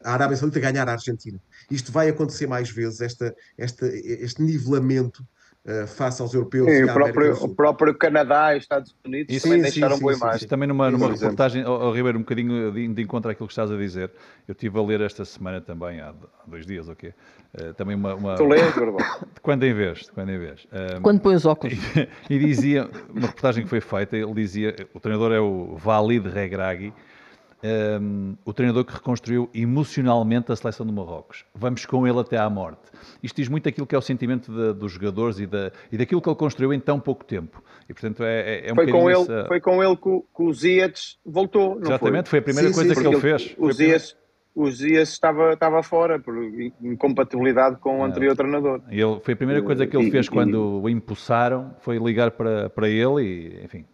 [0.04, 1.40] a Arábia Saudita ganhar a Argentina.
[1.70, 5.26] Isto vai acontecer mais vezes, esta, esta, este nivelamento
[5.88, 7.48] face aos europeus Sim, e o próprio, do Sul.
[7.50, 10.48] o próprio Canadá e Estados Unidos Isso- também Sim, deixaram sim, boa sim, imagem.
[10.48, 13.72] Também numa, numa reportagem, ao, ao Ribeiro, um bocadinho de, de encontro àquilo que estás
[13.72, 14.12] a dizer.
[14.48, 16.14] Eu estive a ler esta semana também, há,
[16.48, 17.14] dois dias, ou quê?
[17.54, 20.68] Eh, também uma, uma- Tu lês, de quando em vez, de quando em vez.
[20.72, 21.78] Ahm, Quando põe os óculos.
[22.30, 26.94] e dizia, uma reportagem que foi feita, ele dizia, o treinador é o Valide Regragui,
[27.64, 31.46] um, o treinador que reconstruiu emocionalmente a seleção do Marrocos.
[31.54, 32.82] Vamos com ele até à morte.
[33.22, 36.22] Isto diz muito aquilo que é o sentimento de- dos jogadores e, da, e daquilo
[36.22, 37.62] que ele construiu em tão pouco tempo.
[37.90, 40.22] E, portanto, é, é, é um Foi com, ele, essa- foi com ele que, o-
[40.36, 42.30] que o Ziyech voltou, não Exatamente, foi?
[42.30, 43.56] foi a primeira Sim, coisa sim, que ele fez.
[43.58, 44.16] O Ziyech,
[44.56, 46.36] o estava, estava fora por
[46.82, 48.82] incompatibilidade com o anterior treinador.
[48.90, 51.98] E ele, foi a primeira coisa que ele E- fez e- quando o impulsaram, foi
[51.98, 53.86] ligar para, para ele e, enfim,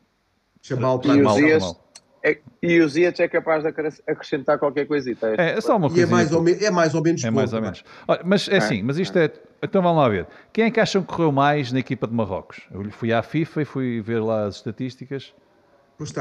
[0.62, 1.85] Chamá-lo E para o mal.
[2.32, 5.34] É- e o Ziyech é capaz de acres- acrescentar qualquer coisita.
[5.38, 6.04] É, é só uma E coisa.
[6.04, 7.72] é mais, ou me- é mais ou menos É mais ou também.
[7.72, 7.84] menos.
[8.08, 9.32] Olha, mas é assim, mas isto é.
[9.62, 10.28] Então vamos lá ver.
[10.52, 12.62] Quem é que acham que correu mais na equipa de Marrocos?
[12.72, 15.34] Eu fui à FIFA e fui ver lá as estatísticas.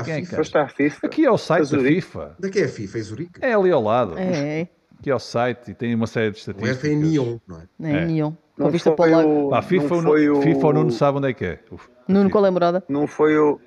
[0.05, 0.61] Quem é que FIFA.
[0.62, 1.07] A FIFA.
[1.07, 1.79] Aqui é o site da.
[1.81, 2.37] FIFA.
[2.38, 3.40] Daqui é a FIFA, é Zurique.
[3.43, 4.17] É ali ao lado.
[4.17, 4.69] É, é.
[5.01, 6.90] Aqui é o site e tem uma série de O F é estatísticas.
[6.90, 7.90] em Neon, não é?
[8.03, 8.07] É.
[8.07, 8.31] nenhum.
[8.57, 11.29] Com Não vista foi o Pá, FIFA, não foi o- FIFA o Nuno sabe onde
[11.29, 11.59] é que é.
[11.73, 12.85] O- Nuno, qual é a morada?
[12.88, 13.59] Não foi o.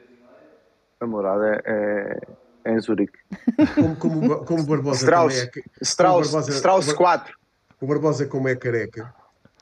[0.99, 2.19] A morada é,
[2.65, 3.17] é em Zurique.
[3.75, 5.37] Como, como, como o Barbosa Strauss.
[5.43, 5.49] é
[5.81, 7.35] Strauss, Barbosa- Strauss o Bar- 4.
[7.81, 9.13] o Barbosa, como é careca,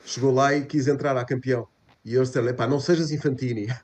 [0.05, 1.67] chegou lá e quis entrar a campeão.
[2.05, 3.67] E eu disse-lhe, pá, não sejas infantini.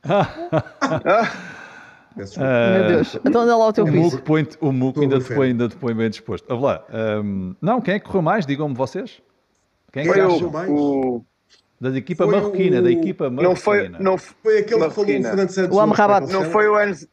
[2.15, 2.45] Desculpa.
[2.47, 3.17] Ah, Meu Deus.
[3.25, 5.93] Então anda lá o teu O põe, o Muco ainda, te põe, ainda te põe
[5.93, 6.45] bem disposto.
[6.47, 6.83] Vamos lá.
[6.89, 8.45] Ahm, não, quem é que correu mais?
[8.45, 9.21] Digam-me vocês.
[9.93, 10.69] Quem é que o, mais?
[10.69, 11.23] o-
[11.79, 13.99] Da equipa Foi marroquina, o- da equipa Não foi, marroquina.
[14.03, 15.29] não, Foi aquele que falou o Marroquina.
[15.29, 15.77] Fernando Santos.
[15.77, 16.31] O Amrabat.
[16.31, 17.07] não foi o Enz,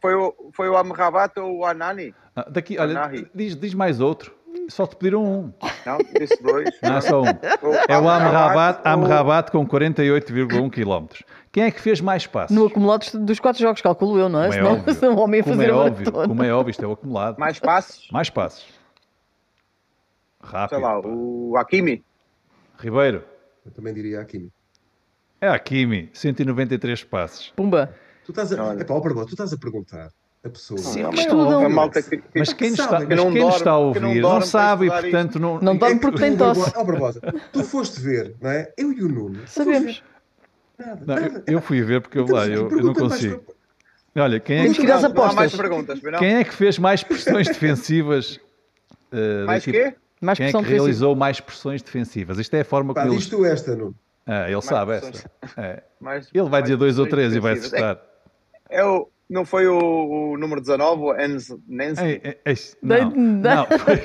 [0.00, 2.14] foi o, foi o Amrabat ou o Anani?
[2.34, 3.26] Ah, daqui, olha, Anahi.
[3.34, 4.36] diz, diz mais outro.
[4.68, 5.52] Só te pediram um.
[5.86, 6.68] Não, disse dois.
[6.82, 7.26] Não é só um.
[7.88, 11.22] É o Amrabat, Amrabat com 48,1 km.
[11.50, 12.54] Quem é que fez mais passos?
[12.54, 14.48] No acumulado dos quatro jogos, calculo eu, não é?
[14.48, 14.94] Como é Senão, óbvio.
[14.94, 17.38] senão o homem ia Como fazer é óbvio, como é óbvio, isto é o acumulado.
[17.38, 18.08] Mais passos?
[18.12, 18.66] Mais passos.
[20.42, 20.78] Rápido.
[20.78, 21.08] Sei lá, pá.
[21.08, 22.04] o Hakimi.
[22.78, 23.24] Ribeiro.
[23.64, 24.50] Eu também diria aqui.
[25.40, 27.52] É a Kimi, 193 passos.
[27.56, 27.94] Pumba.
[28.28, 28.62] Tu estás a...
[28.62, 28.82] Olha.
[28.82, 30.10] Epá, ó, Barbosa, tu estás a perguntar
[30.44, 30.76] a pessoa.
[30.78, 31.64] Sim, que mas estudam.
[31.64, 33.78] A malta que, que- Mas quem, que está, mas não quem nos dorme, está a
[33.78, 35.54] ouvir não não, dorme sabe e, portanto, não.
[35.62, 36.72] Não dorme É que porque tem tosse.
[36.76, 37.20] Ó, Barbosa,
[37.54, 38.70] tu foste ver, não é?
[38.76, 39.40] Eu e o Nuno.
[39.48, 40.02] Sabemos.
[40.78, 41.42] Nada, Não, nada.
[41.46, 43.38] eu, eu fui ver porque eu, Então, lá, eu, eu não mais consigo.
[44.12, 46.18] para- Olha, quem é, Temos que, que ir às não, mais apostas.
[46.18, 48.38] quem é que fez mais pressões defensivas?
[49.10, 49.90] da Mais equipa?
[49.90, 49.96] quê?
[50.20, 50.84] Mais Quem é pressão que defensiva.
[50.84, 52.38] realizou mais pressões defensivas?
[52.38, 53.30] Isto é a forma Pá, como diz eles.
[53.30, 53.94] tu esta, Nuno.
[54.26, 55.24] Ah, ele sabe pressões.
[55.42, 55.60] essa.
[55.60, 55.82] É.
[55.98, 57.98] Mais- Ele vai mais dizer dois ou três e vai acertar.
[58.70, 59.78] É, o, não foi o,
[60.32, 62.02] o número 19, o Enz, Nenzi?
[62.04, 63.96] Ei, ei, ei, Dei- não, não foi,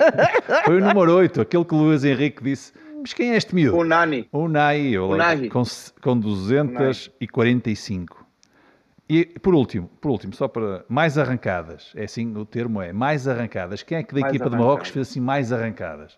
[0.65, 2.73] foi o número 8, aquele que o Luís Henrique disse.
[3.01, 3.77] Mas quem é este miúdo?
[3.77, 4.27] O Nani.
[4.31, 5.49] O Nai, O Nai.
[5.49, 5.61] com,
[6.01, 8.23] com 245.
[9.09, 13.27] E por último, por último, só para mais arrancadas, é assim o termo é, mais
[13.27, 13.83] arrancadas.
[13.83, 14.93] Quem é que da Mais equipa de Marrocos arrancadas.
[14.93, 16.17] fez assim mais arrancadas?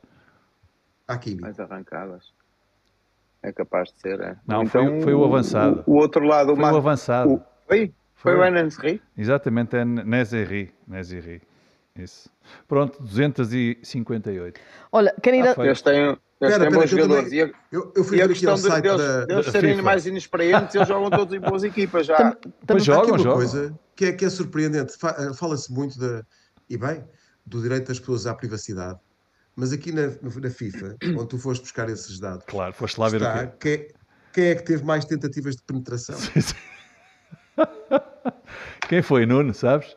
[1.08, 1.36] Aqui.
[1.42, 2.32] Mais arrancadas.
[3.42, 4.36] É capaz de ser, é.
[4.48, 5.84] Não, Ou foi- foi o avançado.
[5.88, 7.34] O, outro lado, o Foi o mais- avançado.
[7.34, 7.92] o- Foi?
[8.26, 9.02] Foi o Enensri?
[9.18, 10.74] Exatamente, é Nezeri.
[10.88, 11.42] Nezeri.
[11.98, 12.30] Isso.
[12.68, 14.60] Pronto, 258.
[14.92, 15.56] Olha, querem ir Ah.
[15.66, 17.30] Eles têm, eles Espera, têm bons que eu jogadores.
[17.30, 19.26] também- Eu, eu fui e a ao questão de, site deles, da...
[19.26, 19.82] deles da serem FIFA.
[19.84, 22.18] mais inexperientes, eles jogam todos em boas equipas já.
[22.18, 23.34] Tam- Pois tam- Há jogam, aqui uma jogam.
[23.38, 24.94] coisa que é, que é surpreendente.
[25.04, 26.24] Eh, Fala-se muito da,
[26.70, 27.04] e bem,
[27.46, 29.00] do direito das pessoas à privacidade.
[29.56, 33.22] Mas aqui na, na FIFA, onde tu foste buscar esses dados, Claro, foste lá ver
[33.22, 33.78] está o quê?
[33.78, 33.88] quem,
[34.34, 36.18] quem é que teve mais tentativas de penetração?
[38.88, 39.96] Quem foi, Nuno, sabes?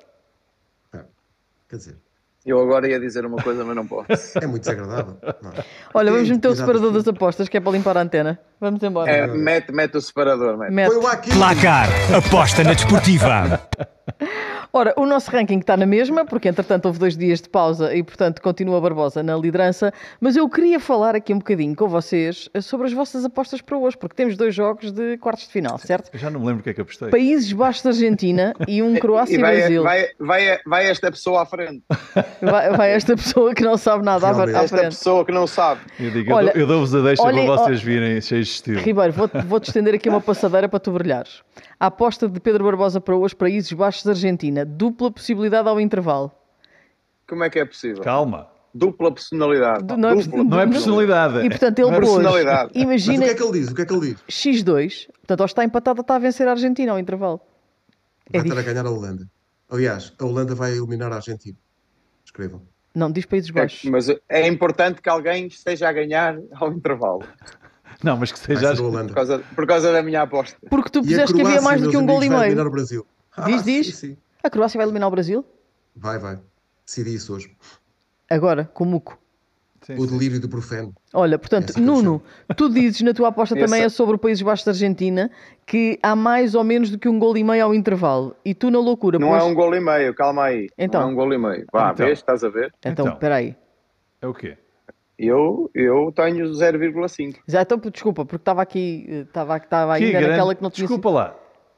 [1.68, 1.96] Quer dizer,
[2.46, 4.38] Eu agora ia dizer uma coisa, mas não posso.
[4.38, 5.16] é muito desagradável.
[5.42, 5.64] não é?
[5.92, 8.38] Olha, vamos meter o separador das apostas, que é para limpar a antena.
[8.58, 9.10] Vamos embora.
[9.10, 10.72] É, mete, mete o separador, mete.
[10.72, 10.86] Mete.
[10.92, 11.30] Foi o aqui.
[11.34, 11.88] Placar.
[12.16, 13.60] Aposta na desportiva.
[14.72, 18.02] Ora, o nosso ranking está na mesma, porque entretanto houve dois dias de pausa e
[18.02, 22.60] portanto continua Barbosa na liderança, mas eu queria falar aqui um bocadinho com vocês eh,
[22.60, 26.10] sobre as vossas apostas para hoje, porque temos dois jogos de quartos de final, certo?
[26.12, 27.08] Eu já não me lembro o que é que apostei.
[27.08, 29.82] Países Baixos da Argentina e um Croácia E vai, Brasil.
[29.82, 31.82] vai, vai, vai esta pessoa à frente.
[32.40, 34.90] Vai, vai esta pessoa que não sabe nada à, à Esta frente.
[34.96, 35.80] pessoa que não sabe.
[35.98, 38.80] Eu, digo, Olha, eu dou-vos a deixa olhem, para vocês virem cheios de estilo.
[38.80, 41.42] Ribeiro, vou-te vou-te estender aqui uma passadeira para tu brilhares.
[41.80, 44.64] A aposta de Pedro Barbosa para hoje, Países Baixos da Argentina.
[44.64, 46.32] Dupla possibilidade ao intervalo.
[47.28, 48.02] Como é que é possível?
[48.02, 48.48] Calma.
[48.74, 49.84] Dupla personalidade.
[49.84, 50.30] Du- não é Dupla.
[50.32, 51.46] perso- Não é personalidade.
[51.46, 52.70] E portanto ele Não é pôs, personalidade.
[52.74, 53.68] Mas o imagina que é que ele diz?
[53.70, 54.22] O que é que ele diz?
[54.28, 57.40] X2, portanto, ou está empatada, está a vencer a Argentina ao intervalo.
[58.32, 58.74] É Vai estar a difícil.
[58.74, 59.28] ganhar a Holanda.
[59.70, 61.56] Aliás, a Holanda vai eliminar a Argentina.
[62.24, 62.62] Escrevam.
[62.94, 63.88] Não, diz Países É, Baixos.
[63.90, 67.22] mas é importante que alguém esteja a ganhar ao intervalo.
[68.02, 68.74] Não, mas que seja.
[68.74, 69.08] ser a Holanda.
[69.08, 70.56] Por causa, por causa da minha aposta.
[70.70, 72.68] Porque tu puseste que havia mais do que um gol e amigos, vai eliminar meio.
[72.68, 73.06] o Brasil.
[73.46, 73.86] Diz, Ah, diz.
[73.86, 74.16] Sim, sim.
[74.42, 75.44] A Croácia vai eliminar o Brasil?
[75.96, 76.38] Vai, vai.
[76.86, 77.56] Decidi isso hoje.
[78.30, 79.18] Agora, com o Muco.
[79.82, 80.92] Sim, O delírio do profeno.
[81.14, 82.20] Olha, portanto, Essa Nuno,
[82.56, 85.30] tu dizes na tua aposta Essa- também é sobre o Países Baixos da Argentina
[85.64, 88.36] que há mais ou menos do que um gol e meio ao intervalo.
[88.44, 90.68] E tu na loucura Não pôs- é um gol e meio, calma aí.
[90.76, 91.00] Então.
[91.00, 91.64] Não é um gol e meio.
[91.72, 92.06] Vá, Então.
[92.06, 92.72] vês, estás a ver?
[92.80, 93.08] Então, Então.
[93.14, 93.56] espera aí.
[94.20, 94.56] É o quê?
[95.18, 97.36] Eu, eu tenho 0,5.
[97.46, 101.10] Já então, desculpa, porque estava aqui, estava, estava ainda grande- naquela que não tinha Desculpa
[101.10, 101.34] lá.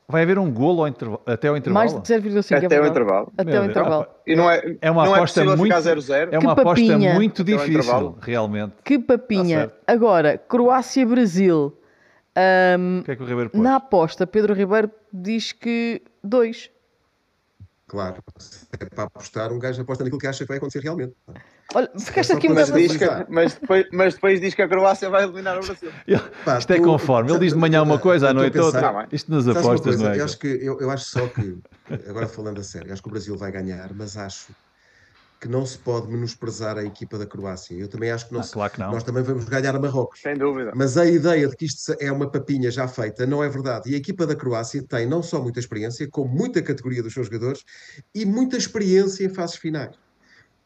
[0.07, 1.89] Vai haver um golo ao interva- até ao intervalo?
[1.89, 2.91] mais de 0,5 é Até o verdade.
[2.91, 3.33] intervalo.
[3.39, 4.07] Até Meu o intervalo.
[4.11, 4.15] Ah.
[4.27, 5.63] E não é, É uma não aposta é muito.
[5.63, 6.29] ficar 0-0.
[6.33, 8.19] É uma Que aposta muito difícil, intervalo.
[8.21, 8.73] realmente.
[8.85, 9.69] Que papinha.
[9.69, 9.75] Tá.
[9.95, 11.77] Agora, Croácia-Brasil.
[13.01, 13.63] O que é que o Ribeiro pôs?
[13.63, 16.71] na aposta, Pedro Ribeiro diz que 2.
[17.91, 18.23] Claro,
[18.79, 21.13] é para apostar, um gajo aposta naquilo que acha que vai acontecer realmente.
[21.75, 24.69] Olha, ficaste só aqui um Mas, diz que, mas, depois, mas depois diz que a
[24.69, 25.91] Croácia vai eliminar o Brasil.
[26.45, 27.33] Pá, Isto é tu- conforme.
[27.33, 29.09] Ele diz de manhã uma coisa, à noite outra.
[29.11, 30.05] Isto nas apostas, coisa?
[30.05, 30.21] não é?
[30.21, 31.59] Eu acho, que, eu, eu acho só que,
[32.09, 34.53] agora falando a sério, acho que o Brasil vai ganhar, mas acho
[35.41, 37.75] que não se pode menosprezar a equipa da Croácia.
[37.75, 38.93] Eu também acho que não Ah, se- claro que não.
[38.93, 40.21] nós também vamos ganhar a Marrocos.
[40.21, 40.71] Sem dúvida.
[40.75, 43.91] Mas a ideia de que isto é uma papinha já feita não é verdade.
[43.91, 47.27] E a equipa da Croácia tem não só muita experiência, como muita categoria dos seus
[47.27, 47.65] jogadores
[48.15, 49.97] e muita experiência em fases finais.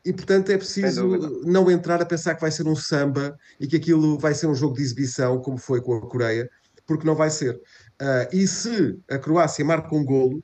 [0.05, 1.07] E portanto é preciso
[1.45, 4.55] não entrar a pensar que vai ser um samba e que aquilo vai ser um
[4.55, 6.51] jogo de exibição, como foi com a Coreia,
[6.85, 7.59] porque não vai ser.
[8.01, 10.43] Ah, e se a Croácia marca um golo,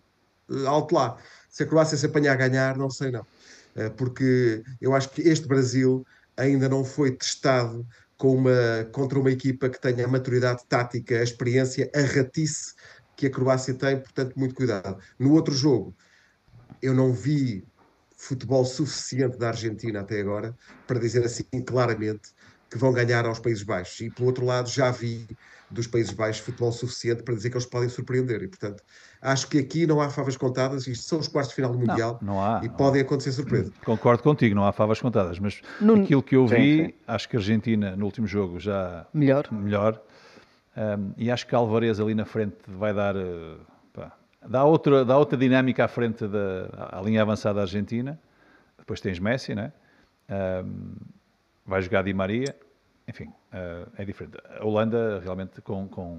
[0.50, 1.18] eh, alto lá.
[1.50, 3.26] Se a Croácia se apanhar a ganhar, não sei não.
[3.80, 6.04] Eh, porque eu acho que este Brasil
[6.36, 7.86] ainda não foi testado
[8.18, 12.74] com uma, contra uma equipa que tenha a maturidade tática, a experiência, a ratice
[13.16, 14.98] que a Croácia tem, portanto, muito cuidado.
[15.18, 15.96] No outro jogo,
[16.82, 17.66] eu não vi
[18.18, 20.54] futebol suficiente da Argentina até agora
[20.86, 22.28] para dizer assim claramente
[22.70, 24.00] que vão ganhar aos Países Baixos.
[24.00, 25.26] E, pelo outro lado, já vi
[25.70, 28.42] dos Países Baixos futebol suficiente para dizer que eles podem surpreender.
[28.42, 28.82] E, portanto,
[29.22, 30.86] acho que aqui não há favas contadas.
[30.86, 32.60] Isto são os quartos de final do Mundial Não, não há.
[32.64, 33.72] e não podem acontecer surpresas.
[33.84, 36.94] Concordo contigo, não há favas contadas, mas Nuno- aquilo que eu Sim, vi, sim.
[37.06, 39.46] acho que a Argentina no último jogo já Melhor.
[39.52, 40.02] melhor
[40.76, 43.58] Um, e acho que Alvarez ali na frente vai dar uh,
[43.92, 44.16] pá,
[44.48, 48.18] dá, outra, dá outra dinâmica à frente da à linha avançada da Argentina.
[48.78, 49.72] Depois tens Messi, né?
[50.30, 50.92] Um,
[51.66, 52.56] vai jogar Di Maria,
[53.06, 54.36] enfim, uh, é diferente.
[54.58, 56.18] A Holanda realmente com, com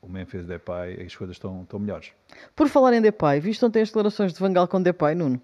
[0.00, 2.12] o Memphis Depay as coisas estão, estão melhores.
[2.56, 5.40] Por falar em Depay, viste ontem as declarações de Vangal com Depay, Nuno?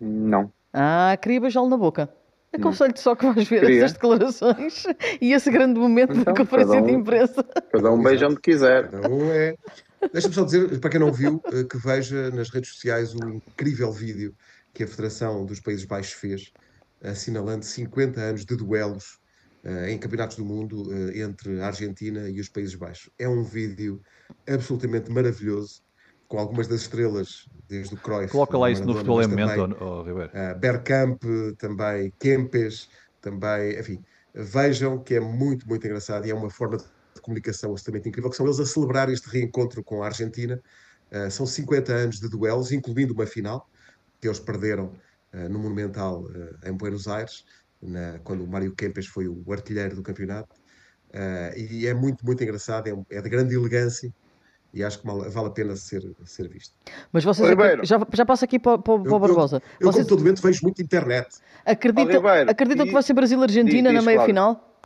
[0.00, 0.52] Não.
[0.72, 2.08] Ah, queria beijá-lo na boca.
[2.52, 3.78] Aconselho-te só que vais ver Queria.
[3.84, 4.84] essas declarações
[5.20, 7.42] e esse grande momento da Então, conferência cada de um- imprensa.
[7.72, 8.90] Cada um beija onde quiser.
[8.90, 9.56] Cada um é.
[10.12, 13.90] Deixa-me só dizer, para quem não viu, eh, que veja nas redes sociais o incrível
[13.90, 14.34] vídeo
[14.72, 16.52] que a Federação dos Países Baixos fez,
[17.02, 19.18] assinalando 50 anos de duelos
[19.64, 23.10] eh, em campeonatos do mundo eh, entre a Argentina e os Países Baixos.
[23.18, 23.98] É um vídeo
[24.46, 25.82] absolutamente maravilhoso,
[26.28, 28.30] com algumas das estrelas, desde o Cruyff.
[28.30, 30.30] Coloca lá isso no futebol em momento, oh, Ribeiro.
[30.34, 31.22] Uh, Bergkamp,
[31.56, 32.90] também Kempes,
[33.22, 34.04] também, enfim,
[34.34, 38.36] vejam que é muito, muito engraçado e é uma forma de comunicação absolutamente incrível, que
[38.36, 40.60] são eles a celebrar este reencontro com a Argentina.
[41.10, 43.66] Uh, são 50 anos de duelos, incluindo uma final,
[44.20, 44.98] que eles perderam uh,
[45.48, 47.44] no Monumental uh, em Buenos Aires,
[47.82, 50.54] na- quando o Mário Kempes foi o artilheiro do campeonato.
[51.10, 54.12] Uh, e é muito, muito engraçado, é, é de grande elegância
[54.72, 56.74] e acho que mal- vale a pena ser, ser visto.
[57.12, 57.48] Mas vocês,
[57.84, 59.62] já, já passa aqui para, para, para o Eu- Barbosa.
[59.78, 61.28] Eu, Vocês como todo doente, vejo muito internet.
[61.64, 64.80] acreditam, acreditam e- que vai ser Brasil-Argentina na diz, meia-final?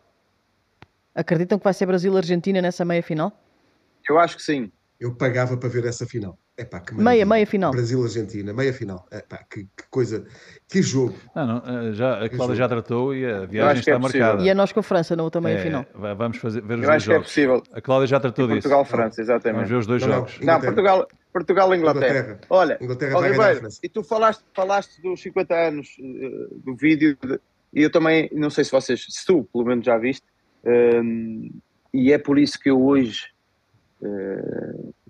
[1.15, 3.33] Acreditam que vai ser Brasil-Argentina nessa meia-final?
[4.09, 4.71] Eu acho que sim.
[5.01, 6.39] Eu pagava para ver essa final.
[6.59, 7.27] Epá, que Meia, maravilha.
[7.27, 7.71] meia final.
[7.71, 9.07] Brasil-Argentina, meia final.
[9.13, 10.27] Epá, que, que coisa,
[10.69, 11.15] que jogo.
[11.35, 11.59] Não, não,
[11.91, 14.27] uh, já, a Cláudia já tratou e a viagem é está possível.
[14.27, 14.43] marcada.
[14.45, 15.87] E é nós com a França na outra É, meia-final.
[15.95, 17.29] vai- vamos fazer, ver os Eu dois acho que é jogos.
[17.29, 17.63] possível.
[17.73, 18.57] A Cláudia já tratou disso.
[18.63, 19.69] Portugal-França, Vamos exatamente.
[19.69, 20.41] ver os dois Não, jogos.
[20.41, 20.61] Não.
[20.61, 22.41] Portugal, Portugal e Inglaterra.
[22.51, 27.39] Olha, Inglaterra a Ribeiro, e tu falaste, falaste dos 50 anos eh, do vídeo, de-
[27.73, 30.25] e eu também, não sei se vocês, se tu pelo menos já viste,
[30.65, 31.51] hum,
[31.95, 33.27] e é por isso que eu hoje,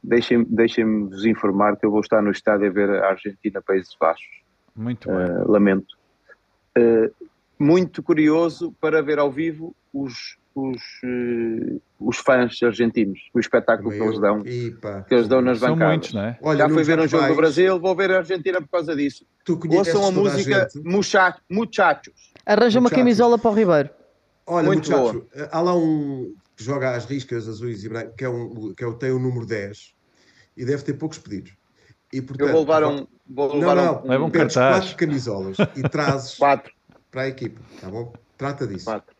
[0.08, 3.94] eh, deixem- deixem-me-vos informar que eu vou estar no estádio a ver a Argentina Países
[4.00, 4.26] Baixos.
[4.74, 5.16] Muito bem.
[5.16, 5.96] Uh, lamento.
[6.76, 7.12] Uh,
[7.58, 13.96] muito curioso para ver ao vivo os, os, uh, os fãs argentinos, o espetáculo que
[13.98, 15.88] Também eles dão, que eles dão nas São bancadas.
[15.94, 16.38] muitos, não é?
[16.40, 18.94] Olha, Já fui ver um que jogo do Brasil, vou ver a Argentina por causa
[18.94, 19.26] disso.
[19.70, 20.84] Ouçam a música gente.
[20.88, 22.32] mucha- Muchachos.
[22.46, 22.98] Arranja uma Muchachos.
[23.02, 23.90] camisola para o Ribeiro.
[24.46, 28.28] Olha, Muito muchacho, há lá um que joga às riscas azuis e brancas, que, é
[28.28, 29.94] um, que é o, tem o número 10
[30.58, 31.52] e deve ter poucos pedidos.
[32.12, 33.06] E, portanto, Eu vou levar um.
[33.28, 34.84] Vou Não, levar não, um, Leva um pedes cartaz.
[34.86, 36.72] quatro camisolas e trazes quatro.
[37.10, 38.12] para a equipa, tá bom?
[38.36, 38.84] Trata disso.
[38.86, 39.14] quatro.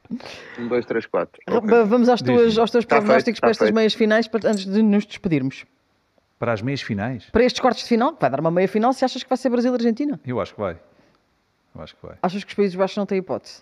[0.59, 1.41] Um, dois, três, quatro.
[1.49, 3.75] Va- Vamos às tuas, aos teus Tá prognósticos feito, para tá estas feito.
[3.75, 5.65] meias finais, para- antes de nos despedirmos.
[6.39, 7.25] Para as meias finais?
[7.31, 9.51] Para estes quartos de final, que vai dar uma meia-final, se achas que vai ser
[9.51, 10.19] Brasil-Argentina?
[10.25, 10.79] Eu acho que vai.
[11.75, 12.17] Eu acho que vai.
[12.23, 13.61] Achas que os Países Baixos não têm hipótese?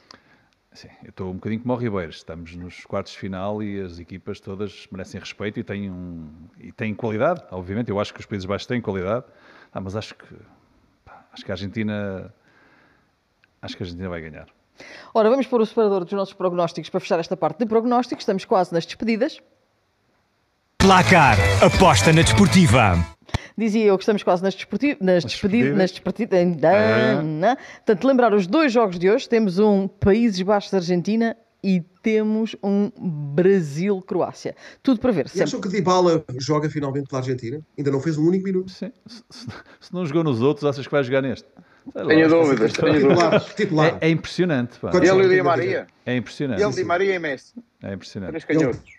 [0.77, 2.11] Sim, eu estou um bocadinho como o Ribeiro.
[2.11, 6.29] Estamos nos quartos de final e as equipas todas merecem respeito e têm, um,
[6.61, 7.91] e têm qualidade, obviamente.
[7.91, 9.25] Eu acho que os Países Baixos têm qualidade,
[9.73, 10.35] ah, mas acho que,
[11.03, 12.31] pá, acho que a Argentina.
[13.63, 14.49] Acho que a Argentina vai ganhar.
[15.15, 18.23] Ora, vamos pôr o separador dos nossos prognósticos para fechar esta parte de prognósticos.
[18.23, 19.41] Estamos quase nas despedidas.
[20.77, 21.39] Placar.
[21.65, 23.16] Aposta na desportiva.
[23.59, 25.77] Dizia eu que estamos quase nas, desporti- nas despedidas.
[25.77, 26.41] Nas despedidas?
[26.51, 26.73] despedidas.
[27.45, 27.57] Ah.
[27.77, 29.29] Portanto, lembrar os dois jogos de hoje.
[29.29, 34.55] Temos um Países Baixos-Argentina e temos um Brasil-Croácia.
[34.83, 35.27] Tudo para ver.
[35.27, 35.45] E Sempre.
[35.45, 37.61] acham que Dybala joga finalmente pela Argentina?
[37.77, 38.71] Ainda não fez um único minuto.
[38.71, 38.93] Sim.
[39.07, 41.49] Se, se- não jogou nos outros, achas que vai jogar neste?
[41.95, 42.07] Lá.
[42.07, 43.13] Tenho dúvidas, tenho dúvidas.
[43.17, 43.99] Titular, titular.
[44.01, 44.91] É, é impressionante, pá.
[44.91, 45.87] Quando- Ele e Di Maria.
[46.05, 46.63] É impressionante.
[46.63, 47.55] Ele, Di Maria e Messi.
[47.83, 48.31] É impressionante.
[48.31, 48.97] Três canhotos.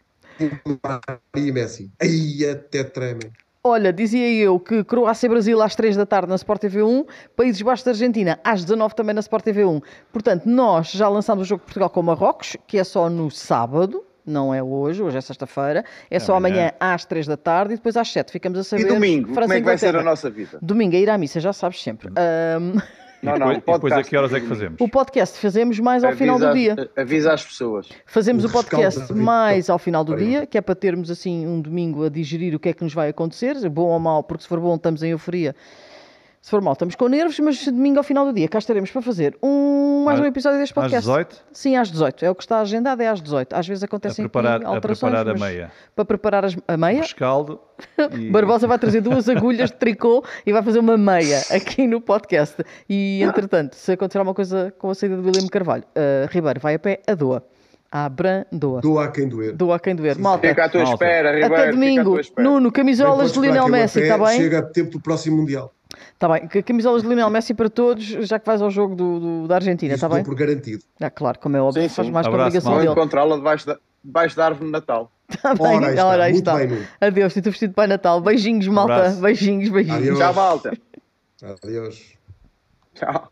[1.36, 1.92] E Messi.
[2.02, 3.30] Aí até tremem.
[3.68, 7.06] Olha, dizia eu que Croácia e Brasil às 3 da tarde na Sport TV 1,
[7.36, 9.82] Países Baixos da Argentina às 19 também na Sport TV 1.
[10.12, 14.04] Portanto, nós já lançámos o jogo de Portugal com Marrocos, que é só no sábado,
[14.26, 16.56] não é hoje, hoje é sexta-feira, é, só amanhã.
[16.56, 18.88] amanhã às 3 da tarde e depois às 7 ficamos a E saber.
[18.88, 20.58] domingo, França como é que vai ser a nossa vida?
[20.62, 22.10] Domingo é ir à missa, já sabes sempre.
[22.10, 22.78] Ahm,
[23.22, 24.80] E Não, não, depois, e depois a que horas é que fazemos?
[24.80, 26.92] o podcast fazemos mais ao final do Avisa dia.
[26.96, 27.90] Avisa às pessoas.
[28.06, 31.60] Fazemos O o podcast mais ao final do dia, que é para termos assim um
[31.60, 34.50] domingo a digerir o que é que nos vai acontecer, bom ou mau, porque se
[34.50, 35.56] for bom estamos em euforia,
[36.48, 39.02] se for mau estamos com nervos, mas domingo ao final do dia cá estaremos para
[39.02, 41.10] fazer um, mais Às- um episódio deste Às podcast.
[41.10, 41.44] 18?
[41.52, 42.24] Sim, às 18.
[42.24, 43.52] É o que está agendado, é às 18.
[43.54, 45.12] Às vezes A acontecem aqui preparar, a, alterações.
[45.12, 45.72] preparar a meia.
[45.94, 47.60] Para preparar as- a meia, Rescaldo.
[48.14, 48.30] E...
[48.32, 52.64] Barbosa vai trazer duas agulhas de tricô e vai fazer uma meia aqui no podcast.
[52.90, 56.76] E, entretanto, se acontecer alguma coisa com a saída do William Carvalho, uh, Ribeiro vai
[56.76, 57.44] a pé a Doa.
[57.92, 58.80] À Brandoa.
[58.80, 59.54] Doa a quem doer.
[59.54, 60.18] Doa a quem doer.
[60.18, 61.06] Malta, Fica à tua Malta.
[61.06, 61.54] espera, Ribeiro.
[61.56, 62.20] até domingo.
[62.38, 64.38] Nuno, camisolas de Lionel a Messi, está bem?
[64.40, 65.74] Chega a tempo do próximo Mundial.
[66.14, 66.48] Está bem.
[66.64, 69.94] Camisolas de Lionel Messi para todos, já que vais ao jogo do, do- da Argentina,
[69.94, 70.24] está bem?
[70.24, 70.84] por garantido.
[71.00, 72.12] Ah, claro, como é óbvio, Sim, faz sim.
[72.14, 72.86] mais com a Abraço, obrigação malta.
[72.88, 73.00] dele.
[73.00, 75.12] encontrá-la debaixo da, debaixo da árvore de Natal.
[75.30, 76.06] Está bem, Ora, aí está.
[76.08, 76.56] ora, aí Muito está.
[76.66, 76.88] bem.
[77.02, 78.22] Adeus, estou vestido de Pai Natal.
[78.22, 78.94] Beijinhos, malta.
[78.96, 79.22] Abraço.
[79.22, 79.98] Beijinhos, beijinhos.
[80.00, 80.20] Adeus.
[80.20, 80.74] Tchau, malta.
[81.64, 82.14] Adeus.
[82.96, 83.32] Tchau.